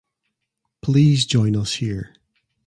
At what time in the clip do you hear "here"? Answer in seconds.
1.75-2.15